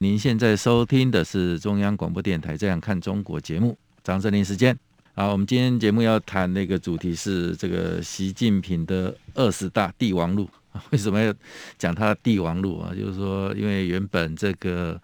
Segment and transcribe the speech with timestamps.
[0.00, 4.78] 您现在收听的是中央广播电台《这样看中国》节目，张正霖时间。
[5.14, 10.48] 好，我们今天节目要谈那个主题是这个习近平的二十大帝王路。
[10.90, 11.34] 为什么要
[11.76, 12.94] 讲他的帝王路啊？
[12.96, 15.00] 就是说，因为原本这个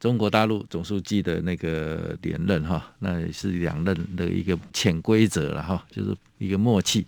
[0.00, 7.06] 中国大陆总书记的那个连任哈，那是两任的一个潜规则了哈，就是一个默契。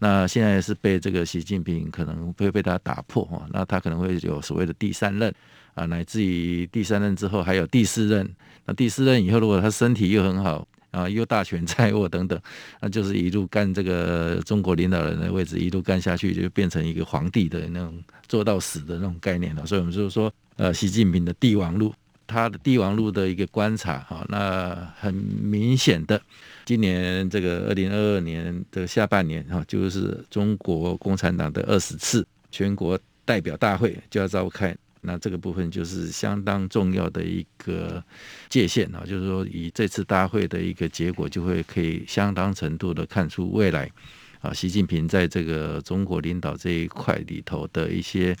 [0.00, 5.32] 那现在是被这个习近平可能会被他打破哈，那他可能会有所谓的第三任
[5.74, 8.28] 啊，乃至于第三任之后还有第四任。
[8.64, 12.40] 那第四任以后，如果他身体又很好啊，又大权在握等等，
[12.80, 19.66] 那就是一路干这个中国领导人的位置，一路干下去就变成一个皇帝的那种做到死的那种概念了。
[19.66, 21.94] 所以我们就是说，呃，习近平的帝王路，
[22.26, 26.20] 他的帝王路的一个观察哈，那很明显的。
[26.70, 38.00] 今年这个二零二二年的下半年哈，就是中国共产党的二十次全国代表大会就要召开，那这个部分就是相当重要的一个
[38.48, 43.90] 界限啊，就是说以这次大会的一个结果，就会可以相当程度的看出未来
[44.40, 48.36] 啊，习近平在这个中国领导这一块里头的一些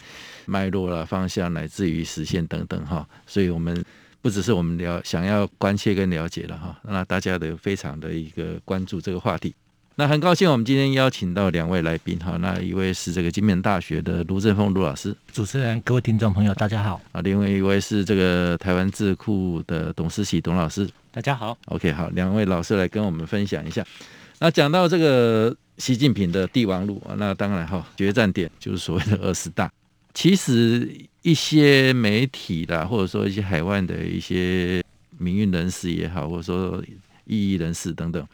[0.46, 3.84] 脉络啦、方向，乃至于实现等等哈，所以我们。
[4.22, 9.54] 不只是我们了想要关切跟了解了哈，那大家都非常的一个关注这个话题。
[9.96, 17.00] 那很高兴我们今天邀请到两位来宾哈，那一位是这个金门大学的卢振峰卢老师，主持人、各位听众朋友大家好。
[17.12, 21.56] 啊，另外一位是这个台湾智库的董思喜董老师，大家好。
[21.66, 23.84] OK，好，两位老师来跟我们分享一下。
[24.38, 29.70] 那讲到这个习近平的帝王路啊，那当然哈，决战点就是所谓的二十大。
[30.14, 30.90] 其实
[31.22, 34.82] 一些媒体啦，或者说一些海外的一些
[35.18, 36.82] 民运人士也好，或者说
[37.26, 38.26] 异议人士等等，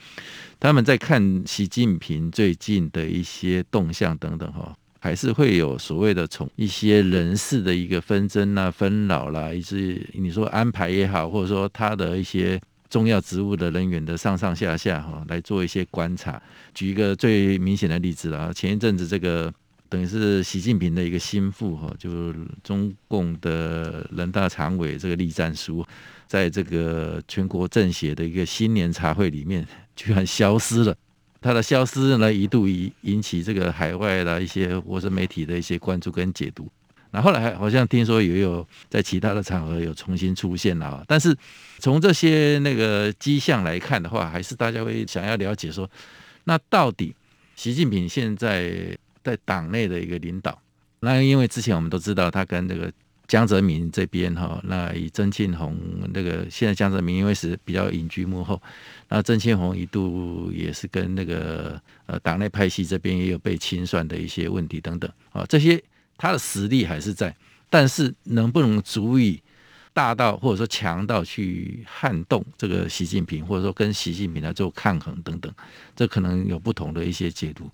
[0.61, 16.41] 他们在看习近平最近的一些动向等等哈，还是会有所谓的从一些人事的一个纷争啦、纷扰啦，以及你说安排也好，或者说他的一些重要职务的人员的上上下下哈，来做一些观察。
[16.73, 19.53] 举一个最明显的例子啦，前一阵子这个。
[19.89, 22.33] 等于是习近平的一个心腹哈，就
[22.63, 25.87] 中共的人大常委这个栗战书，
[26.27, 30.97] 在这个全国政协的一个新年茶会里面， 居然消失了。
[31.41, 36.69] 他的消失呢，一度引引起这个海外的一些或是媒体的一些关注跟解读。
[37.13, 41.05] 那后来好像听说也有在其他的场合有重新出现了。
[41.07, 41.37] 但是
[41.79, 45.89] 从这些那个迹象来看的话，还是大家会想要了解说，
[46.45, 47.15] 那到底
[47.55, 48.99] 习近平现在？
[49.27, 50.57] 在党内的一个领导，
[51.01, 52.93] 那因为之前我们都知道他跟这个
[53.27, 55.77] 江泽民这边哈，那以曾庆红
[56.15, 58.63] 那个现在江泽民因为是比较隐居幕后，
[59.09, 65.83] 那曾庆红一度也是跟那个呃党内派系这边也有被清算的一些问题等等啊，这些
[66.17, 67.35] 他的实力还是在，
[67.69, 69.43] 但是能不能足以
[69.93, 75.53] 大到或者说强到去撼动这个习近平，或者说跟习近平来做抗衡等等，
[75.97, 77.69] 这可能有不同的一些解读。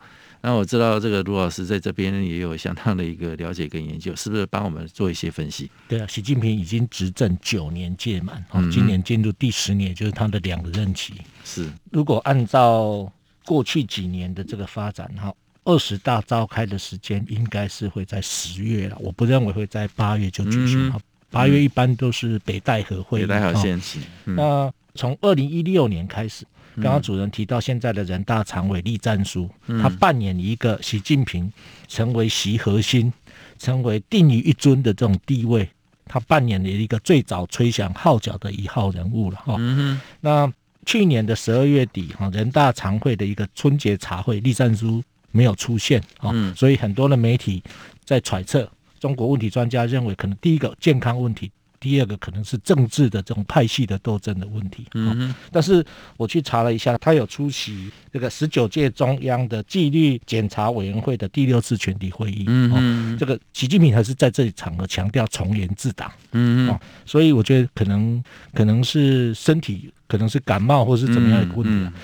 [0.45, 5.71] 那我知道这个卢老师在这边也有相当的一个了解跟研究，是不是帮我们做一些分析？
[5.87, 11.15] 对啊，习近平已经执政九年届满，哦，今年进入第十年，就是他的两个任期。
[11.45, 13.11] 是，如果按照
[13.45, 15.33] 过去几年的这个发展，哈，
[15.63, 20.93] 二十大召开的时间应该是会在十月了，我不认为会在八月就举行。
[21.31, 24.03] 八月一般都是北戴河会，北戴河先行。
[24.25, 26.45] 那从二零一六年开始。
[26.77, 31.53] 刚刚主人提到，现在的人大常委栗战书，他扮演一个习近平
[31.87, 33.13] 成为习核心、
[33.59, 35.69] 成为定于一尊的这种地位，
[36.07, 39.59] 他扮演了一个最早吹响号角的一号人物了哈。
[40.21, 40.51] 那
[40.87, 47.63] 去年的十二月底哈，人大常会的一个春节茶会，栗战书没有出现啊，所以很多的媒体
[48.05, 51.51] 在揣测，中国问题专家认为，可能第一个健康问题。
[51.83, 55.85] 第二个可能是政治的这种派系的斗争的问题，嗯，但是
[56.17, 68.23] 我去查了一下，他有出席这个十九届中央的纪律检查委员会的第六次全体会议，嗯，这个习近平还是在这里场合强调从严治党，嗯嗯，所以我觉得可能
[68.55, 71.97] 可能是身体可能是感冒或是怎么样的问题。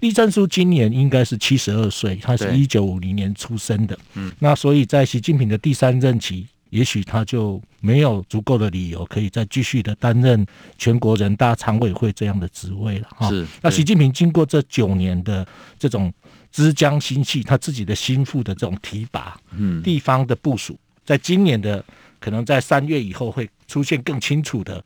[0.00, 6.46] 栗战书今年应该是七十二岁，他是一九五零年出生的，嗯，那所以在习近平的第三任期。
[6.70, 10.44] 也许他就没有足够的理由可以再继续的担任
[10.76, 13.28] 全国人大常委会这样的职位了哈。
[13.28, 15.46] 是，那习近平经过这九年的
[15.78, 16.12] 这种
[16.50, 21.84] 枝江心气，他自己的心腹的这种提拔，嗯，地方的部署，在今年的
[22.18, 24.82] 可能在三月以后会出现更清楚的。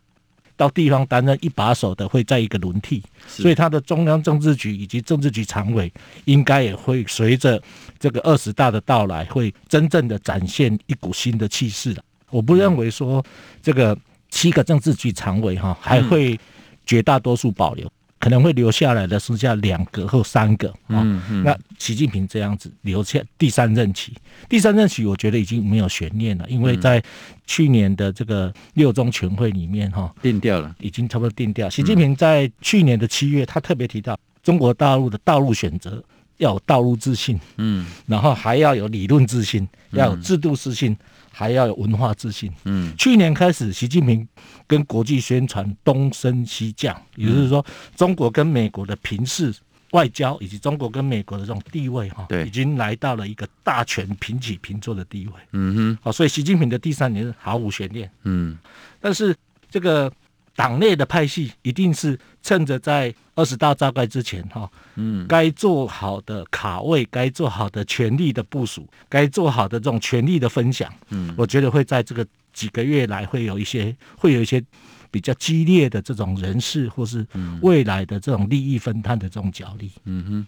[0.60, 5.90] 到地方担任一把手的会在一个轮替，所以他的中央政治局以及政治局常委
[6.26, 7.58] 应该也会随着
[7.98, 12.02] 这个二十大的到来，会真正的展现一股新的气势了。
[12.28, 13.24] 我不认为说
[13.62, 13.96] 这个
[14.28, 16.38] 七个政治局常委哈还会
[16.84, 17.90] 绝大多数保留。
[18.20, 24.14] 可能会留下来的剩下两个或三个啊，嗯嗯、那习近平这样子留下第三任期，
[24.46, 27.02] 第三任期我觉得已经没有悬念了，因为在
[27.46, 31.70] 去年的这个六中全会里面哈定掉了，已经差不多定掉。
[31.70, 36.04] 习近平在去年的七月，他特别提到中国大陆的道路选择
[36.40, 40.94] 要有道路自信，嗯，然后还要有理论自信，要有制度自信。
[41.32, 42.52] 还要有文化自信。
[42.64, 44.28] 嗯，去年开始，习近平
[44.66, 47.64] 跟国际宣传东升西降，也就是说，
[47.96, 49.54] 中国跟美国的平视
[49.92, 55.32] 外交，以及中国跟美国的这种地位，哈，对，已经来到了一个大权平起平坐的地位。
[55.52, 58.10] 嗯哼，好，所以习近平的第三年毫无悬念。
[58.24, 58.58] 嗯，
[59.00, 59.34] 但是
[59.70, 60.12] 这个。
[60.56, 74.62] 党内的派系一定是趁着在二十大召开之前，哈，嗯，该做好的卡位，该做好的权力的部署，该做好的这种权力的分享，嗯，我觉得会在这个几个月来会有一些，会有一些
[75.10, 77.26] 比较激烈的这种人事或是
[77.60, 80.46] 未来的这种利益分摊的这种角力，嗯哼，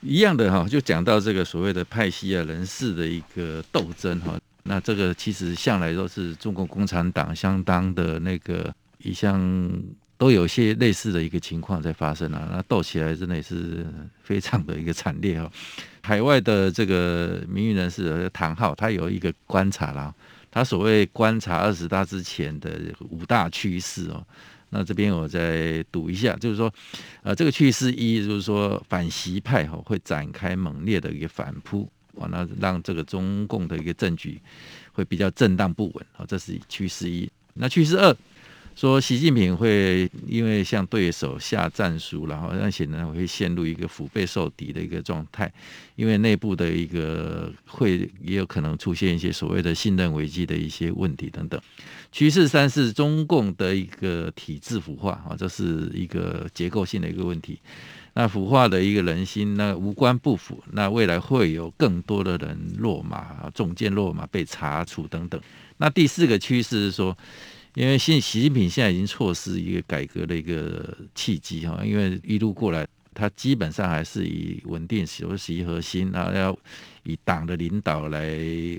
[0.00, 8.74] 一样的哈，就讲到这个所谓的派系啊、人事的一个斗争哈，那这个其实向来都是中国共产党相当的那个。
[8.98, 9.38] 一向
[10.16, 13.84] 都有些类似的一个情况在发生啊，那斗起来真的也是
[14.22, 15.50] 非常的一个惨烈哦。
[16.02, 20.14] 海外的这个名誉人士唐浩，他有一个观察啦，
[20.50, 22.78] 他所谓观察二十大之前的
[23.10, 24.24] 五大趋势哦。
[24.70, 26.72] 那这边我再读一下，就是说，
[27.22, 34.40] 呃，这个趋势一就是说反习派哈会展开猛烈的一个反扑，完了让这个中共的一个政局
[34.92, 37.28] 会比较震荡不稳啊，这是趋势一。
[37.54, 38.16] 那趋势二。
[38.76, 45.50] 说习近平会因为向对手下战书，然后而且呢会陷入一个腹背受敌的一个状态，
[45.94, 51.60] 因为内部的一个会也有可能出现一些所谓的信任危机的一些问题等等。
[52.10, 57.60] 趋势三是中共的一个体制腐化啊，这是一个结构性的一个问题。
[58.14, 65.40] 那腐化的一个人心，那无官不腐，那未来会有更多的人落马，中箭落马被查处等等。
[65.76, 67.16] 那第四个趋势是说。
[67.74, 76.56] 因为现习近平现在已经错失一个改革的一个契机哈，因为一路过来，他基本上还是以稳定习习核心，然后要
[77.02, 78.28] 以党的领导来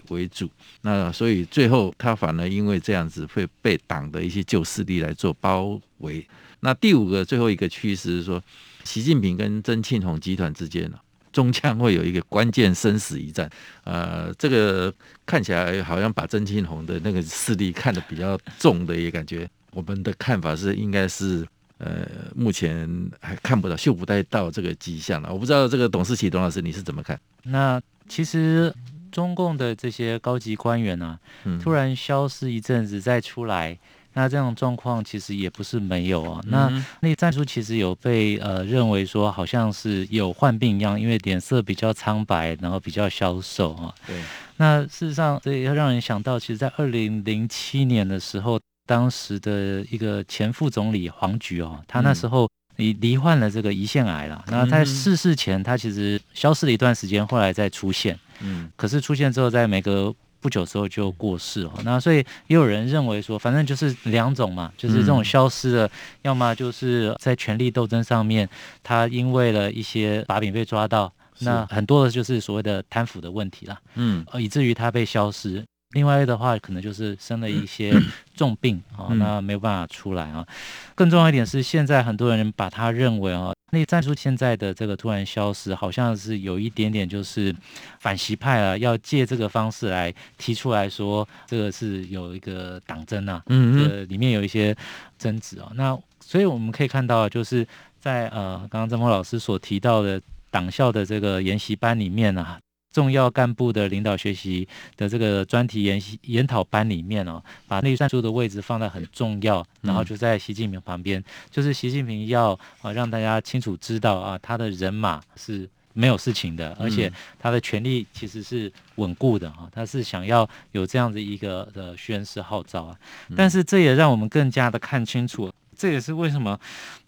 [0.10, 0.50] 为主，
[0.82, 6.26] 那所以最后他反而因为这样子会被党的一些旧势力来做包围。
[6.62, 8.42] 那第五个最后一个趋势是说，
[8.86, 10.98] 习近平跟曾庆红集团之间呢，
[11.36, 13.50] 终将会有一个关键生死一战，
[13.84, 14.94] 呃，这个
[15.26, 19.46] 看起来好像把曾庆红的那个势力看得比较重的一个感觉。
[19.72, 21.46] 我们的看法是，应该是
[21.78, 22.90] 呃，目前
[23.20, 25.34] 还看不到、嗅不太到这个迹象了。
[25.34, 27.20] 我不知道这个董思齐董老师你是怎么看？
[27.44, 28.74] 那其实
[29.12, 33.78] 中共的这些高级官员呢、啊，突然消失一阵子再出来。
[34.16, 36.42] 那这种状况其实也不是没有啊。
[36.48, 43.94] 那那个战书其实有被呃认为说好像是有患病一样，因为脸色比较苍白，然后比较消瘦啊。
[44.08, 44.20] 对。
[44.58, 48.58] 那事实上，这也让人想到，其实，在二零零七年的时候，
[48.88, 54.46] 当时的一个前副总理黄菊哦，他那时候罹罹患了这个胰腺癌了。
[54.48, 58.18] 那在逝世前，他其实消失了一段时间，后来再出现。
[58.40, 58.72] 嗯。
[58.78, 65.90] 可是出现之后，在每个不久之后就过世哦，那所以也有人认为说，反正就是两种嘛，就是这种消失的，
[66.22, 68.48] 要么就是在权力斗争上面，
[68.84, 75.66] 他因为了一些把柄被抓到，那很多的就是所谓的贪腐的问题啦，嗯，以至于他被消失。
[75.96, 77.98] 另外的话，可能就是生了一些
[78.36, 80.46] 重病啊， 那没有办法出来啊。
[80.94, 87.56] 更重要一点是，现在很多人把他认为啊，那战书现在的这个突然消失，好像是有一点点就是
[88.00, 94.76] 反习派啊，要借这个方式来提出来说，这个是有一个党争啊，嗯嗯，里面有一些
[95.18, 95.72] 争执啊。
[95.76, 97.66] 那所以我们可以看到，就是
[98.02, 100.22] 在呃，刚刚曾峰老师所提到的
[100.52, 102.60] 党校的这个研习班里面啊。
[102.96, 111.22] 重要干部的领导学习的这个专题研习研讨班里面哦，把内战书的位置放在很重要，然后就在习近平旁边，
[111.52, 122.98] 就是习近平要啊让大家清楚知道啊，他的人马是没有事情的，而且他的权力其实是稳固的哈，他是想要有这样的一个的宣誓号召啊。
[123.36, 126.58] 但是这也让我们更加的看清楚，这也是为什么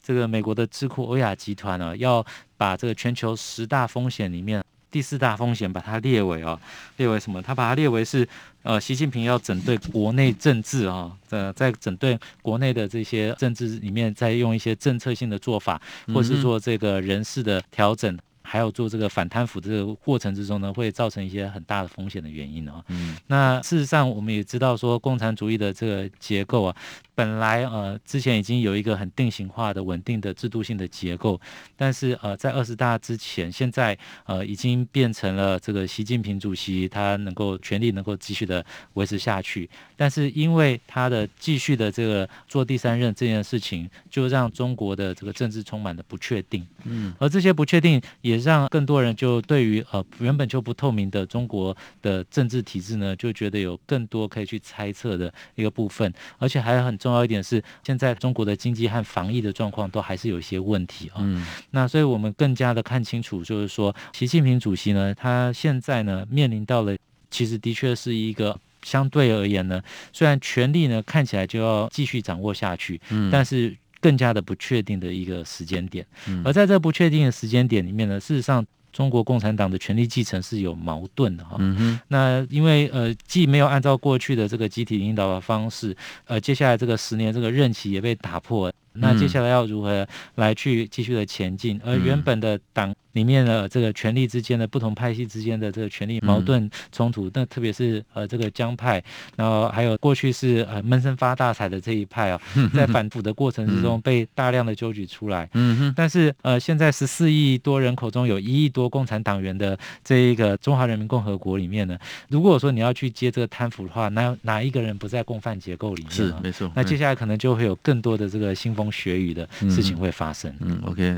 [0.04, 2.26] 这个美国的智库欧亚集团呢，要
[2.58, 4.62] 把这个全球十大风险里面。
[4.90, 6.60] 第四大风险，把它列为啊，
[6.98, 7.42] 列为什么？
[7.42, 8.28] 他把它列为是，
[8.64, 15.82] 呃，习近平要整顿国内政治啊，呃，在整顿国内的这些政治里面，再用一些政策性的做法，
[16.14, 18.18] 或是做这个人事的调整，
[18.50, 22.82] 还有做这个反贪腐这个过程之中呢，会造成一些很大的风险的原因哦。
[22.88, 26.74] 嗯，那事实上我们也知道说，共产主义的这个结构啊。
[27.14, 31.42] 本来呃，之前已经有一个很定型化的、稳定的制度性的结构，
[31.76, 38.64] 但是呃，在二十大之前，现在呃，已经变成了这个习近平主席他能够权力能够继续的
[38.94, 57.08] 维持下去，但是因为他的继续的这个做第三任这件事情，就让中国的这个政治充满了不确定，嗯，而这些不确定也让更多人就对于呃原本就不透明的中国的政治体制呢，就觉得有更多可以去猜测的一个部分，而且还有很重。
[57.08, 61.20] 重要一点是，现在中国的经济和防疫的状况都还是有一些问题啊。
[61.20, 66.98] 嗯，那所以我们更加的看清楚，就是说，习近平主席呢，他现在呢面临到了，
[67.32, 76.06] 其实的确是一个相对而言呢，虽然权力呢看起来就要继续掌握下去，嗯，但是更加的不确定的一个时间点。
[76.28, 78.66] 嗯，而在这不确定的时间点里面呢，事实上。
[78.94, 91.80] 中国共产党的权力继承是有矛盾的哈，嗯，那因为呃既没有按照过去的这个集体领导的方式，呃接下来这个十年这个任期也被打破，那接下来要如何来去继续的前进？
[91.86, 92.96] 而原本的党。
[93.18, 99.04] 里面的这个权力之间的不同派系之间的这个权力矛盾冲突，那、嗯、特别是呃这个江派，
[99.36, 102.40] 然后还有过去是呃闷声发大财的这一派啊，
[102.76, 105.50] 在反腐的过程之中被大量的揪举出来。
[105.54, 105.94] 嗯哼。
[105.98, 111.98] 但是呃现在十四亿多人口中有一亿多共产党员的这一个中华人民共和国里面呢，
[112.30, 116.12] 如果说你要去接这个贪腐的话，哪哪一个人不在共犯结构里面？
[116.12, 116.72] 是没错。
[116.76, 120.54] 那接下来可能就会有更多的这个腥风血雨的事情会发生。
[120.60, 121.18] 嗯，嗯，OK。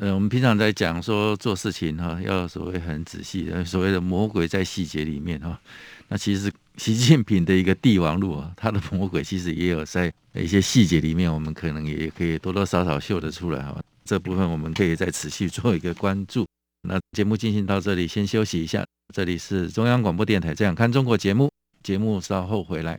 [0.00, 5.60] 呃，我们平常在讲说做事情哈，要所谓很仔细的，所谓的魔鬼在细节里面哈。
[6.08, 13.78] 那其实习近平的一个帝王路啊，他的魔鬼其实也有在一些细节里面，我们可能也可以多多少少嗅得出来哈。
[14.02, 16.46] 这部分我们可以再持续做一个关注。
[16.88, 18.82] 那节目进行到这里，先休息一下。
[19.14, 21.50] 这里是中央广播电台《这样看中国》节目，
[21.82, 22.98] 节目稍后回来。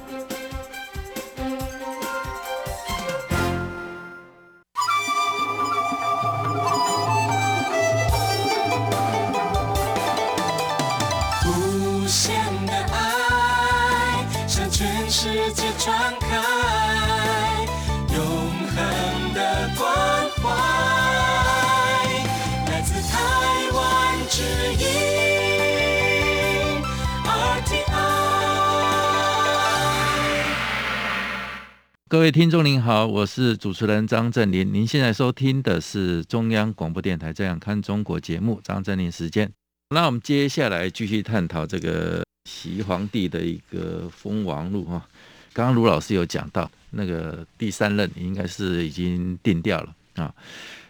[32.21, 34.71] 各位听众您好，我是主持人张振林。
[34.71, 39.51] 您现在收听的是中央广播电台《这样看中国》节目，张振林时间。
[39.89, 45.03] 那我们接下来继续探讨这个习皇帝的一个封王路哈。
[45.51, 50.31] 刚刚卢老师有讲到，那个第三任应该是已经定调了啊。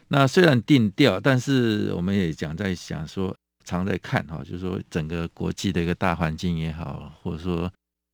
[0.10, 3.34] 那虽然定调，但是我们也讲在想说，
[3.64, 7.72] 常在看哈，就是说整个国际的一个大环境也好，或者说。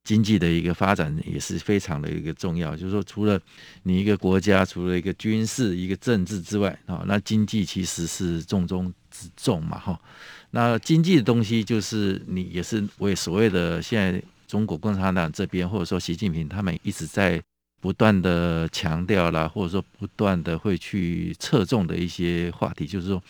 [0.08, 3.38] 经济的一个发展也是非常的一个重要，就是说，除了
[3.84, 10.00] 你一个国家，除了一个军事、一个政治之外，啊，那经济其实是重中之重嘛，哈。
[10.52, 17.44] 那经济的东西，就是你也是为所谓的现在中国共产党这边，或者说习近平他们一直在
[17.80, 23.22] 不断的强调啦，或者说不断的会去侧重的一些话题，就是说，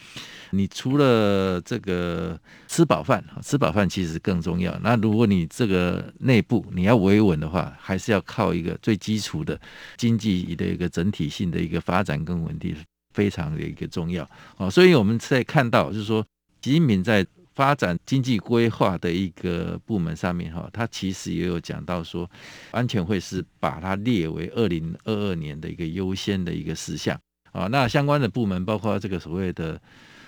[0.51, 4.77] 你除了这个吃饱饭，吃饱饭其实更重要。
[4.82, 9.60] 那如果你这个内部你要维稳的话，还是要靠一个最基础的
[9.98, 12.75] 经济的一个整体性的一个发展跟稳定，
[13.13, 14.27] 非常的一个重要
[14.58, 14.70] 啊。
[14.70, 16.25] 所以我们在看到，就是说，
[16.62, 17.25] 习近平在。
[17.58, 22.30] 发展经济规划的一个部门上面哈，它其实也有讲到说，
[22.70, 27.20] 安全会是把它列为二零二二年的一个优先的一个事项
[27.52, 27.66] 啊。
[27.66, 29.82] 那相关的部门包括这个所谓的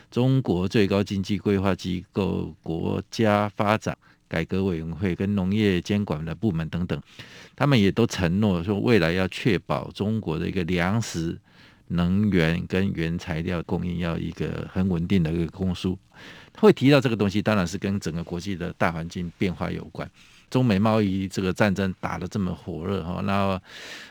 [0.09, 3.95] 中国最高经济规划机构、国家发展
[4.27, 6.99] 改革委员会跟农业监管的部门等等，
[7.55, 11.37] 他们也都承诺说，未来要确保中国的一个粮食、
[11.89, 15.95] 能源跟原材料供应要一个很稳定的一个供输。
[16.59, 20.09] 会提到这个东西，当然是跟整个国际的大环境变化有关。
[20.49, 23.61] 中美贸易这个战争打得这么火热哈，那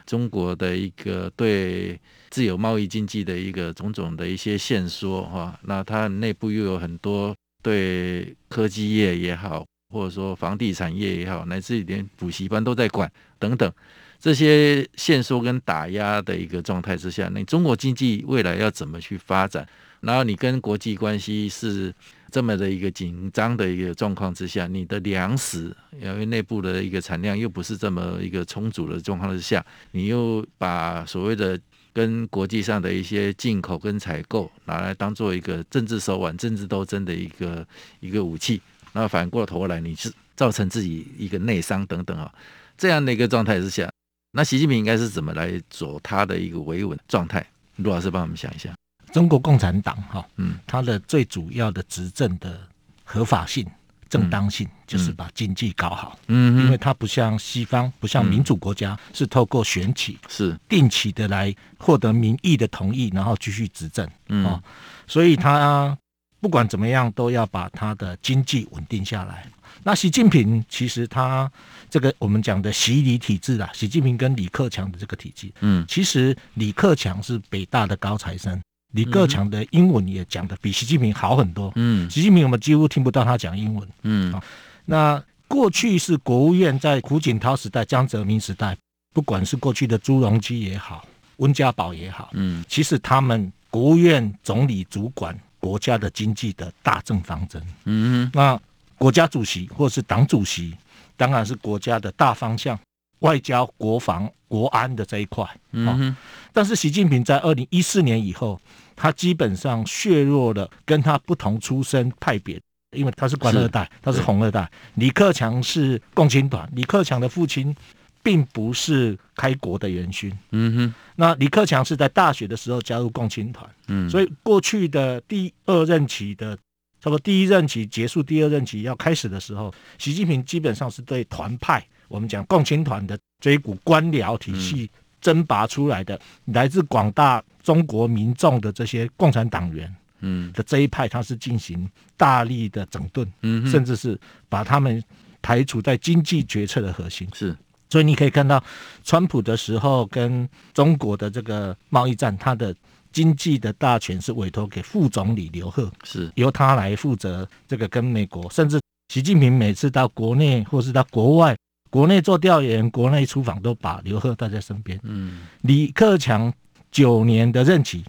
[0.07, 2.01] 中国的一个对
[2.31, 13.73] 自由贸易经济的一个种种的一些限缩哈，那它内部又有很多对科技业也好，或者说房地产业也好，乃至连补习班都在管等等，
[14.21, 19.69] 这些限缩跟打压的一个状态之下，那中国经济未来要怎么去发展？
[20.03, 21.93] 然后你跟国际关系是。
[22.31, 31.59] 这么的一个紧张的一个状况之下，你的粮食因为内部的一个产量又不是这么一个充足的状况之下，你又把所谓的
[31.93, 37.67] 跟国际上的一些进口跟采购拿来当做一个政治手腕、政治斗争的一个
[38.01, 38.61] 一个武器，
[38.93, 42.33] 那反过头来你是造成自己一个内伤等等啊，
[42.77, 43.91] 这样的一个状态之下，
[44.33, 47.45] 那习近平应该是怎么来走他的一个维稳状态？
[47.77, 48.78] 卢老师帮我们想一下。
[49.13, 52.61] 中国共产党哈，嗯，它的最主要的执政的
[53.05, 53.67] 合法性、
[54.09, 60.59] 正当性，就是把经济搞好，嗯，因为它不像西方，不像民主国家，是透过选举，是。
[60.69, 64.61] 定期的来获得民意的同意，然后继续执政，嗯，
[65.07, 65.97] 所以他
[66.41, 69.47] 不管怎么样，都要把他的经济稳定下来。
[69.85, 71.51] 那习近平其实他
[71.89, 78.61] 这个我们讲的习李体制啊，习近平跟李克强的这个体制，嗯，其实李克强是北大的高材生。
[78.93, 81.71] 李克强的英文也讲的比习近平好很多。
[81.77, 83.89] 嗯，习近平我们几乎听不到他讲英文。
[84.03, 84.43] 嗯，啊，
[84.87, 88.77] 那过去是国务院在胡锦涛时代、江泽民时代，
[89.13, 91.05] 不管是过去的朱镕基也好，
[91.37, 97.63] 温家宝也好，嗯，其实他们国务院总理主管国家的经济的大政方针。
[97.85, 98.59] 嗯，那
[98.97, 100.75] 国家主席或是党主席，
[101.17, 102.79] 当然是国家的大方向。
[103.21, 106.17] 外交、国防、国安的这一块，嗯，
[106.53, 108.61] 但是习近平在二零一四年以后，
[108.95, 112.61] 他基本上削弱了跟他不同出身派别，
[112.93, 114.71] 因为他是官二代，是他是红二代。
[114.95, 117.75] 李克强是共青团，李克强的父亲
[118.23, 120.95] 并不是开国的元勋，嗯哼。
[121.17, 126.57] 那李克强是在大学的时候加入共青团，嗯，所以过去的第二任期的，
[127.01, 131.85] 差不多第一任期结束，第二任期要开始的时候，习近平基本上是对团派。
[132.09, 134.91] 我们讲共青团的这一股官僚体系
[135.21, 136.17] 征拔出来的，
[136.47, 144.19] 嗯、来自广大中国民众的这些共产党员，嗯的这一派，他是进行大力的整顿，嗯，甚至是
[144.49, 145.03] 把他们
[145.43, 147.29] 排除在经济决策的核心。
[147.35, 147.57] 是，
[147.91, 148.63] 所以你可以看到，
[149.05, 152.75] 川普的时候跟中国的这个贸易战，他的
[153.13, 158.81] 经济的大权是委托给副总理刘鹤，是由他来负责这个跟美国，甚至
[159.13, 161.57] 习近平每次到国内或是到国外。
[161.91, 164.99] 国内做调研，国内出访都把刘鹤带在身边。
[165.03, 166.53] 嗯，李克强
[166.91, 168.05] 九年的任期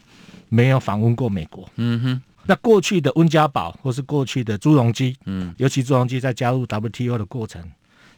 [0.49, 1.69] 没有访问过美国。
[1.75, 7.63] 嗯哼，那过去的温家宝或是过去的朱镕基，嗯，尤其朱镕基在加入 WTO 的过程，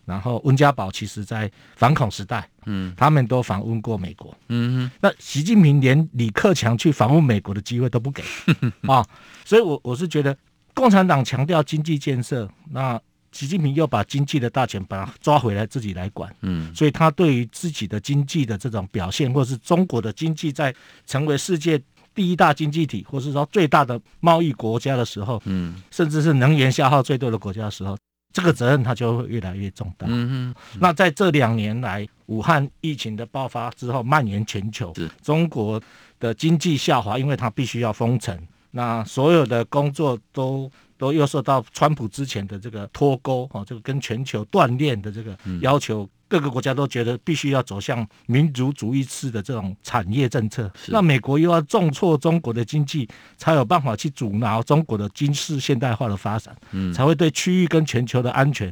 [0.06, 4.36] 然后温家宝其实在反恐时代，嗯，他们都访问过美国。
[4.50, 8.24] 嗯哼，那习近平连李克强去访问美国的机会都不给
[8.88, 9.06] 啊，
[9.45, 10.36] 所以我我是觉得
[10.74, 13.00] 共产党强调经济建设，那。
[13.31, 20.73] 习近平又把经济的大权把它抓回来自己来管，嗯，所以他对于自己的经济的这种表现，或是中国的经济在
[21.05, 21.81] 成为世界
[22.13, 27.97] 第一大经济体，或是说最大的贸易国家的时候，嗯，甚至是能源消耗最多的国家的时候，
[28.33, 30.05] 这个责任他就会越来越重大。
[30.09, 30.55] 嗯嗯。
[30.79, 35.81] 那在这两年来，武汉疫情的爆发之后，蔓延全球，中国
[36.19, 38.37] 的经济下滑，因为它必须要封城，
[38.71, 40.69] 那所有的工作都。
[41.01, 50.71] 都又受到川普之前的这个脱钩啊，这个跟全球断链的这个要求，各个国家都觉得必须要走向民族主义式的这种产业政策。
[50.89, 56.55] 那美国又要重挫中国的经济，才有办法去阻挠中国的军事现代化的发展，
[56.93, 58.71] 才会对区域跟全球的安全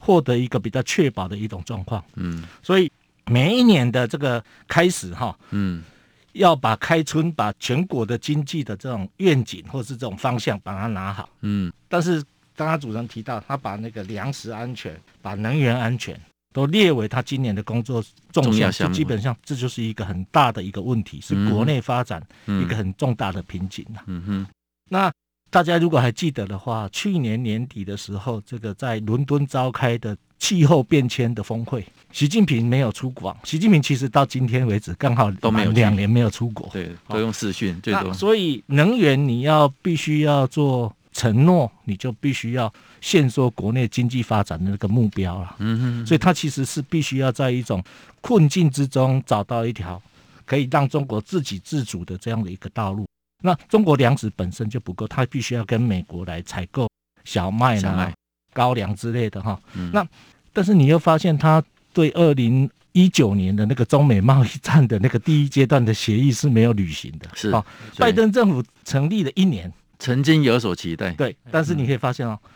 [0.00, 2.04] 获得一个比较确保的一种状况。
[2.16, 2.90] 嗯，所以
[3.26, 5.84] 每一年的这个开始哈，嗯，
[6.32, 12.22] 要把开春把全国的经济的这种愿景或是这种方向把它拿好，嗯，但是
[12.54, 16.20] 刚刚主持人提到，他把那个粮食安全、把能源安全
[16.52, 23.86] 都列为他今年的工作重项，就基本上这就是一个很大的一个问题，是国内发展一个很重大的瓶颈。
[24.06, 24.46] 嗯哼，
[24.88, 25.12] 那
[25.50, 30.16] 大家如果还记得的话，去年年底的时候，这个在伦敦召开的。
[30.40, 33.36] 气候变迁的峰会，习近平没有出国。
[33.42, 38.14] 习近平其实到今天为止刚好都没有两年没有出国，对，都用视讯最多。
[38.14, 45.56] 所以能源你要必须要做承诺，你就必须要限缩国内经济发展的那个目标了。
[45.58, 47.82] 嗯哼，所以他其实是必须要在一种
[48.20, 50.00] 困境之中找到一条
[50.46, 53.04] 可以让中国自给自足的这样的一个道路。
[53.42, 56.88] 那中国粮食本身就不够，他必须要跟美国来采购
[57.24, 58.12] 小麦啦。
[58.54, 60.04] 高粱之类的哈，嗯、那
[60.52, 67.64] 但是你又发现他对二零一九年的那个中美贸易战的那个第一阶段的协议是没有履行的，是啊，
[67.98, 72.50] 拜登政府成立了一年，曾经有所期待，对，但是你可以发现哦，嗯、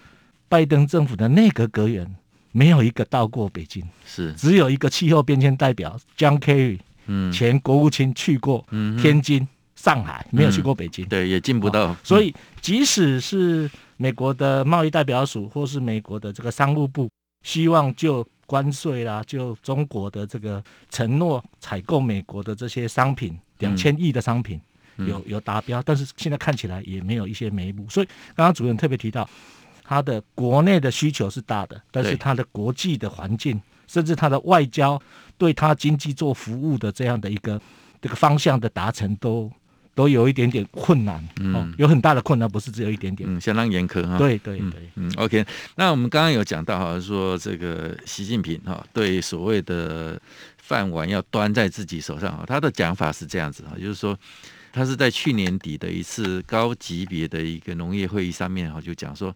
[0.49, 2.13] 拜登政府的内阁阁员
[2.51, 4.33] 没有一个到过北京，是。
[4.33, 8.67] 只有一个气候变迁代表 John Kerry，嗯，前国务卿去过
[9.01, 9.49] 天津、嗯、
[9.83, 13.71] 上海，没有去过北京，嗯、对，也进不到，哦、所以即使是。
[13.99, 17.09] 美国的贸易代表署或是美国的这个商务部，
[17.45, 24.61] 希望就关税啦，就中国的这个承诺采购美国的这些商品，两千亿的商品
[24.97, 27.89] 有有达标，但是现在看起来也没有一些眉目。
[27.89, 29.29] 所以刚刚主任特别提到，
[29.85, 35.01] 他的国内的需求是大的，但是他的国际的环境，甚至他的外交
[35.39, 37.61] 对他经济做服务的这样的一个
[38.01, 39.49] 这个方向的达成都。
[39.95, 44.17] 都有一点点困难，嗯、哦，有很大的困难，不是只有一点点，嗯，相当严苛哈。
[44.17, 45.45] 对对对，嗯，嗯，OK。
[45.77, 50.21] 那我们刚刚有讲到哈，说这个习近平哈，对所谓的
[50.57, 54.19] 饭碗要端在自己手上哈，他的讲法是这样子哈，就是说
[54.73, 59.35] 他是在去年底的一次高级别的一个农业会议上面哈，就讲说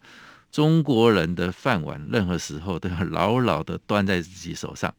[0.51, 4.95] 中国人的饭碗任何时候都要牢牢的端在自己手上。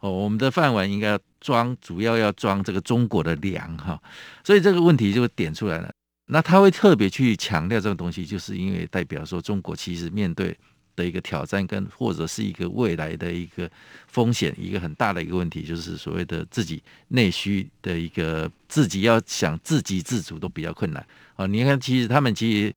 [0.00, 4.00] 哦，我们的饭碗应该要装，主要要装这个中国的粮哈，
[4.44, 5.90] 所以这个问题就点出来了。
[6.26, 10.56] 那他会特别去强调这个东西，就是因为代表说中国其实面对
[10.94, 13.70] 的一个挑战，跟或者是一个未来的一个
[14.06, 21.04] 风险，一个很大的一个问题，就是所谓的自己内需的一个自己要想自给自足都比较困难。
[21.36, 22.74] 哦，你看，其实他们其实。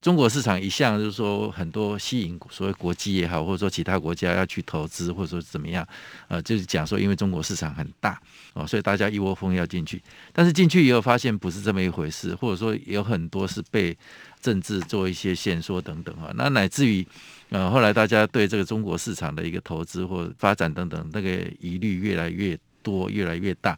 [0.00, 5.86] 中国市场一向就是说很多吸引所谓国际也好，或者说其他国家要去投资，或者说怎么样，
[6.28, 8.20] 呃，就是讲说因为中国市场很大
[8.54, 10.00] 哦，所以大家一窝蜂要进去。
[10.32, 13.96] 但是进去以后发现不是这么一回事，或者说有很多是被
[14.40, 16.30] 政治做一些限缩等等啊。
[16.36, 17.04] 那乃至于
[17.48, 23.76] 呃后来大家对这个中国市场的一个投资或发展等等那个疑虑越来越多，越来越大。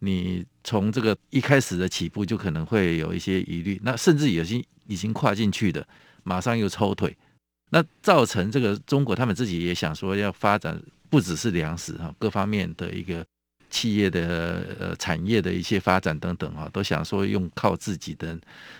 [0.00, 5.86] 你从这个一开始的起步就可能会有一些疑虑，那甚至有些已经跨进去的，
[6.22, 7.16] 马上又抽腿，
[7.70, 13.24] 那造成这个中国他们自己也想说要发展，不只是粮食哈，各方面的一个
[13.68, 18.38] 企业的呃产业的一些发展等等哈，都想说用靠自己的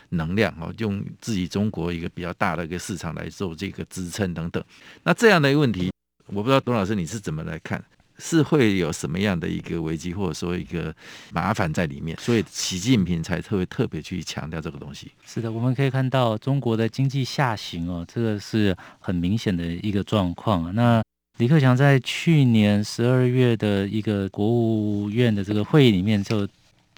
[0.09, 4.64] 能量哈，用自己中国一个比较大的一个市场来做这个支撑等等。
[5.04, 5.92] 那这样的一个问题，
[6.26, 7.85] 我不知道董老师你是怎么来看？
[8.20, 10.94] 是会有什么样的一个危机，或者说一个
[11.33, 15.11] 麻烦在里面，所以习近平才特别特别去强调这个东西。
[15.26, 20.72] 是的，我们可以看到中国的经济下行哦，这个是很明显的一个状况。
[20.74, 21.02] 那
[21.38, 26.46] 李克强在去年十二月的一个国务院的这个会议里面就。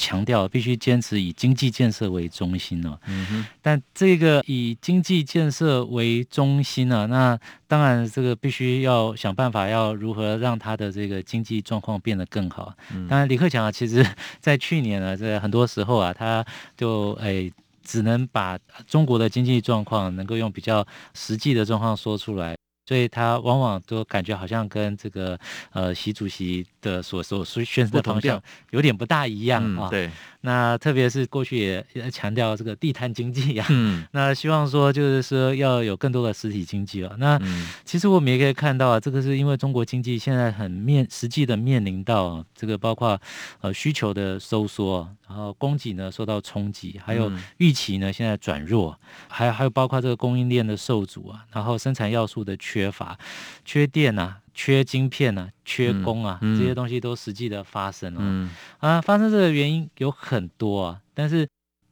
[0.03, 7.39] 强调必须坚持以经济建设为中心哦，嗯哼，但这个以经济建设为中心呢，那
[7.69, 12.75] 当然这个必须要想办法，要如何让他的这个经济状况变得更好。
[13.09, 14.05] 当然，李克强啊，其实
[14.41, 16.45] 在去年呢，在很多时候啊，他
[16.77, 17.49] 就哎
[17.85, 20.85] 只能把中国的经济状况能够用比较
[21.15, 22.57] 实际的状况说出来。
[22.85, 25.39] 所以他往往都感觉好像跟这个
[25.73, 29.89] 呃习主席的所所所宣示的方向有点不大一样啊。
[29.89, 30.11] 嗯、对。
[30.43, 37.15] 那特别是过去也强调这个地摊经济呀、啊，嗯，那希望说就是说要有更多的实体经济啊。
[37.19, 37.41] 那
[37.85, 43.19] 其实我们也可以看到啊，这个是因为中国经济现在很面实际的面临到这个包括
[43.61, 53.17] 呃需求的收缩，然后供给呢受到冲击，还有预期呢现在转弱，还有还有包括这个供应链的受阻啊，然后生产要素的缺乏、
[53.65, 54.39] 缺电啊。
[54.55, 59.01] 缺晶片啊，缺工啊，这些东西都实际的发生了、啊。
[59.01, 61.49] 发生这个原因有很多啊，但是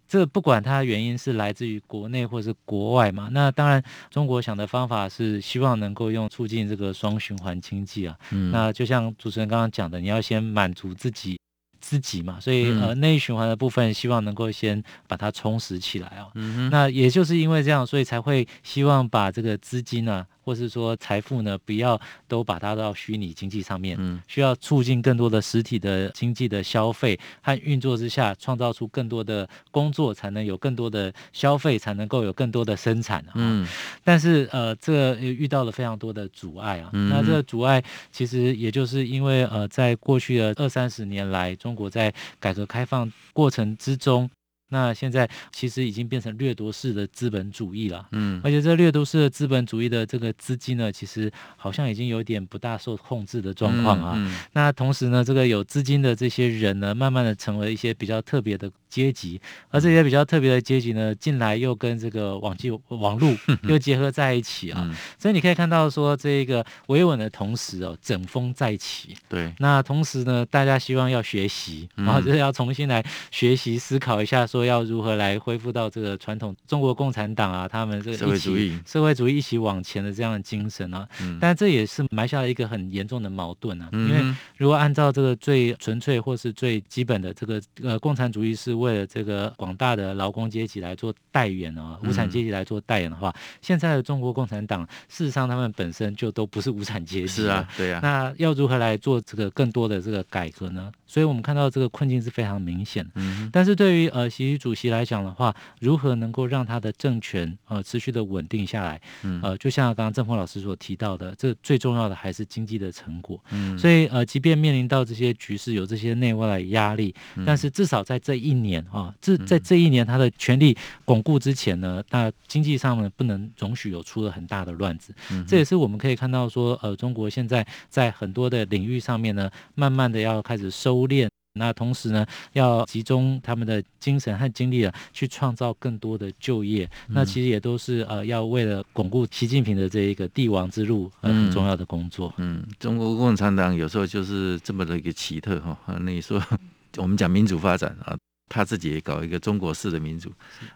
[0.09, 8.17] 这不管它原因是来自于国内或是国外嘛，那当然中国想的方法是希望能够用促进这个双循环经济啊。
[8.31, 11.39] 嗯，那就像主持人刚刚讲的，你要先满足自己。
[11.83, 16.31] 自己嘛，所以呃内循环的部分希望能够先把它充实起来哦。
[16.35, 20.27] 嗯，那也就是因为这样，所以才会希望把这个资金呢、啊。
[20.43, 33.67] 或是说财富呢，不要都把它到虚拟经济上面，嗯，需要促进更多的实体的经济的消费和运作之下，创造出更多的工作，才能有更多的消费，才能够有更多的生产，嗯。
[34.03, 36.91] 但是呃，这个遇到了非常多的阻碍啊。
[36.93, 37.09] 嗯。
[37.09, 44.31] 那这个阻碍其实也就是因为呃，在过去的二三十年来，中国在改革开放过程之中。
[44.71, 54.15] 那现在其实已经变成掠夺式的资本主义了，嗯，而且这掠夺式的资本主义的这个资金呢，其实好像已经有点不大受控制的状况啊。
[54.17, 69.17] 嗯嗯、那同时呢，这个有资金的这些人呢，慢慢的成为一些比较特别的阶级，而这些比较特别的阶级呢，近来又跟这个网际网络又结合在一起啊，嗯、所以你可以看到说，这个维稳的同时哦，整风再起。
[69.29, 74.61] 对，那同时呢，大家希望要学习，然后就是要重新来学习思考一下说。
[74.71, 83.89] 要如何来恢复到这个传统中国共产党啊，他们这个社会主义、社会主义一起往前的这样的精神啊，嗯、但这也是埋下了一个很严重的矛盾啊。
[83.93, 98.01] 嗯、因为如果按照这个最纯粹或是最基本的这个呃共产主义是为了这个广大的劳工阶级来做代言啊，无产阶级来做代言的话，嗯、现在的中国共产党事实上他们本身就都不是无产阶级，是啊，对啊。
[98.03, 100.93] 那要如何来做这个更多的这个改革呢？
[101.07, 103.11] 所以我们看到这个困境是非常明显的。
[103.17, 104.61] 嗯，但是对于呃习。
[104.61, 109.01] 主席来讲的话，如何能够让他的政权呃持续的稳定下来？
[109.23, 113.43] 嗯，呃，就像刚刚郑峰老师所提到的，这最重要的还是经济的成果。
[113.53, 125.15] 嗯，所以呃，即便面临到这些局势有这些内外的压力，嗯、但是至少在这一年啊，这在这一年他的权力巩固之前呢，那经济上呢不能容许有出了很大的乱子。
[125.31, 131.29] 嗯，这也是我们可以看到说，呃，中国现在在很多的领域上面呢，慢慢的要开始收敛。
[131.55, 136.89] 那同时呢，要集中他们的精神和精力啊，去创造更多的就业。
[137.09, 142.33] 嗯、那其实也都是呃，要为了巩固习近平的这一个帝王之路，很重要的工作。
[142.37, 145.77] 嗯，中国共产党有时候就是这么的一个奇特哈。
[145.87, 146.41] 那你说，
[146.99, 148.17] 我们讲民主发展啊，
[148.51, 150.31] 他自己也搞一个中国式的民主，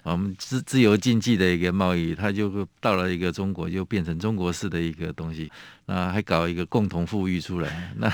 [0.05, 5.53] 我们自自由经济的一个贸易，他就到了一个中国，就变成中国式的一个东西。
[5.85, 8.11] 那还搞一个共同富裕出来， 那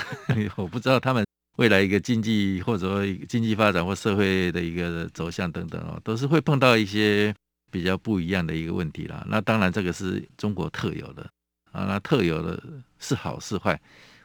[0.57, 1.23] 我不知道他们。
[1.57, 7.31] 未来一个经济或者说经济发展或社会的一个走向等等哦，都是会碰到一些
[7.69, 9.23] 比较不一样的一个问题啦。
[9.27, 11.29] 那当然这个是中国特有的
[11.71, 12.63] 啊，那特有的
[12.99, 13.79] 是好是坏，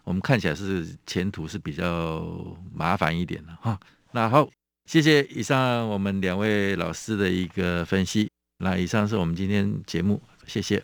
[0.04, 3.78] 我们看起来是前途是比较麻烦一点的哈。
[4.12, 4.48] 那好，
[4.86, 8.30] 谢谢以上我们两位老师的一个分析。
[8.58, 10.82] 那以上是我们今天节目，谢谢。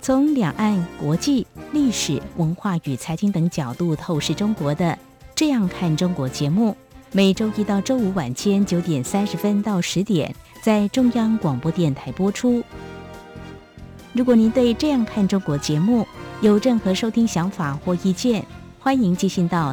[0.00, 1.46] 从两岸国际。
[1.72, 4.98] 历史文化与财经等角度透视中国的，
[5.36, 6.76] 这样看中国节目，
[7.12, 12.60] 每周一到周五晚间九点三十分到十点在中央广播电台播出。
[14.12, 16.04] 如果您对这样看中国节目
[16.40, 18.44] 有任何收听想法或意见，
[18.80, 19.72] 欢迎寄信到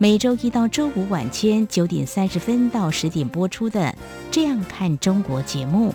[0.00, 3.80] 每周一到周五晚间九点三十分到十点播出的
[4.30, 5.92] 《这样看中国》节目。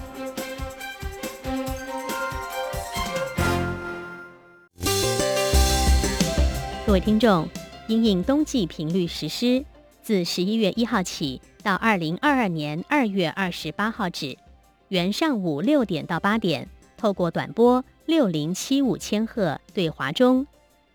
[6.86, 7.48] 各位听众，
[7.88, 9.64] 因应冬季频率实施，
[10.02, 14.38] 自十一月一号起到二零二二年二月二十八号止，
[14.90, 20.46] 原上午六点到八点，透过短波六零七五千赫对华中，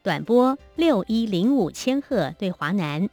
[0.09, 3.07] 短波六一零五千赫对华南，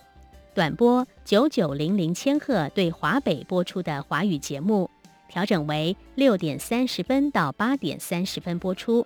[0.54, 4.90] 短波九九零零千赫对华北播出的华语节目，
[5.28, 9.06] 调整为六点三十分到八点三十分播出。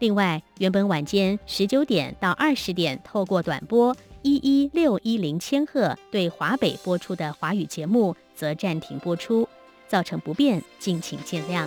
[0.00, 9.48] 另外，原本晚间十九点到二十点透过短波一一六一零千赫对华北播出的华语节目则暂停播出，
[9.86, 11.66] 造成不便，敬请见谅。